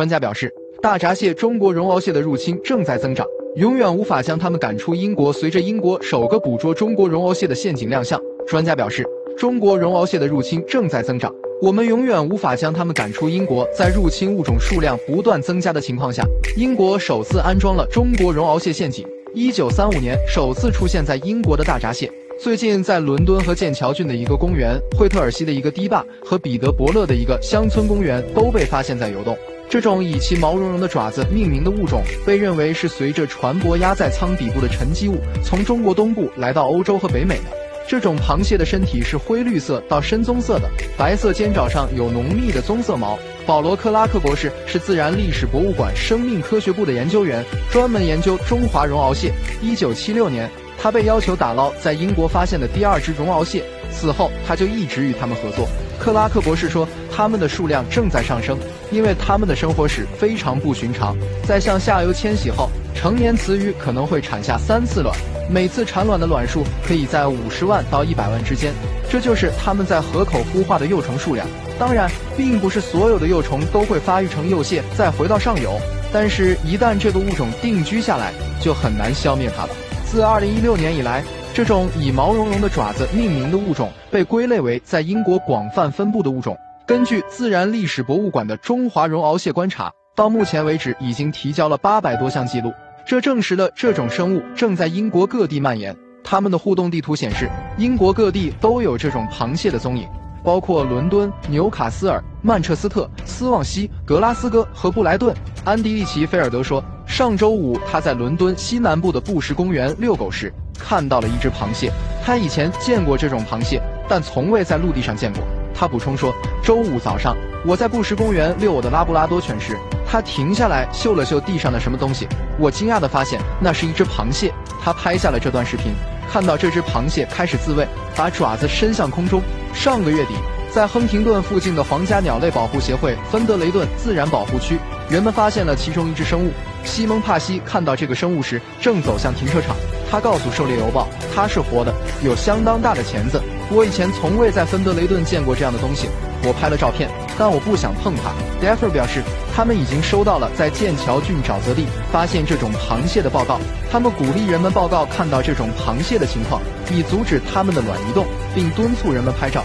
[0.00, 0.50] 专家表示，
[0.80, 5.30] 大闸蟹、中国绒螯蟹的入侵正在增长，永远无法将它们赶出英国。
[5.30, 13.68] 随着英国首个捕捉中国绒螯蟹的陷阱亮相，专家表示，中国绒螯蟹的入侵正在增长，我们永远无法将它们赶出英国。
[13.76, 16.24] 在入侵物种数量不断增加的情况下，
[16.56, 19.06] 英国首次安装了中国绒螯蟹陷阱。
[19.34, 22.10] 一九三五年，首次出现在英国的大闸蟹。
[22.42, 29.36] 最近，在伦敦和剑桥郡的一个公园、惠特尔西的一个堤坝和彼得伯勒的一个乡村公园都被发现在游动。
[29.70, 37.44] 这种以其毛茸茸的爪子命名的物种，被认为是随着船舶压在舱底部的沉积物，从中国东部来到欧洲和北美的。
[37.88, 43.16] 这种螃蟹的身体是灰绿色到深棕色的，白色尖爪上有浓密的棕色毛。
[43.46, 49.32] 保罗·克拉克博士是自然历史博物馆生命科学部的研究员，专门研究中华绒螯蟹。
[49.62, 50.50] 一九七六年。
[50.82, 53.62] 他被要求打捞在英国发现的第二只绒螯蟹，
[53.92, 55.68] 此后他就一直与他们合作。
[56.00, 58.58] 克拉克博士说，它们的数量正在上升，
[58.90, 61.14] 因为它们的生活史非常不寻常。
[61.46, 65.14] 在向下游迁徙后，成年雌鱼可能会产下三次卵，
[65.50, 68.72] 每次产卵的卵数可以在五十万到一百万之间，
[69.10, 71.46] 这就是它们在河口孵化的幼虫数量。
[71.78, 75.78] 当然，并不是所有的幼虫都会发育成幼蟹再回到上游，
[76.10, 79.70] 但是，一旦这个物种定居下来，就很难消灭它了。
[80.10, 86.56] 自2016年以来，这种以毛茸茸的爪子命名的物种被归类为在英国广泛分布的物种。
[86.86, 92.72] 根据自然历史博物馆的中华绒螯蟹观察，到目前为止已经提交了八百多项记录，
[93.04, 95.94] 这证实了这种生物正在英国各地蔓延。
[96.22, 100.08] 它们的互动地图显示，英国各地都有这种螃蟹的踪影。
[100.42, 105.36] 包括伦敦、纽卡斯尔、曼彻斯特、斯旺西、格拉斯哥和布莱顿。
[105.64, 110.50] 安迪利奇菲尔德说，上周五他在伦敦西南部的布什公园遛狗时
[110.90, 111.88] 看到了一只螃蟹。
[112.20, 115.44] 他以前见过这种螃蟹，但从未在陆地上见过。
[115.72, 122.26] 他补充说，周五早上我在布什公园遛我的拉布拉多犬时，它停下来嗅了嗅地上的什么东西。
[122.58, 124.52] 我惊讶地发现那是一只螃蟹。
[124.82, 125.92] 他拍下了这段视频。
[126.28, 127.86] 看到这只螃蟹开始自卫，
[128.16, 129.40] 把爪子伸向空中。
[129.72, 130.34] 上个月底，
[130.70, 136.52] 在亨廷顿附近的皇家鸟类保护协会芬德雷顿自然保护区，人们发现了其中一只生物。
[136.84, 139.76] 西蒙帕西看到这个生物时，正走向停车场。
[140.10, 141.92] 他告诉《狩猎邮报》，它是活的，
[142.24, 143.40] 有相当大的钳子。
[143.70, 146.08] 我以前从未在芬德雷顿见过这样的东西。
[146.42, 148.32] 我拍了照片，但我不想碰它。
[148.60, 149.22] d e f f e r 表示。
[149.52, 153.60] 他们已经收到了在剑桥郡沼泽地发现这种螃蟹的报告。
[153.90, 159.62] 他们鼓励人们报告看到这种螃蟹的情况，以阻止它们的卵移动，并敦促人们拍照。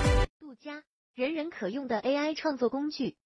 [1.15, 3.13] 人人可用的 AI 创作工具。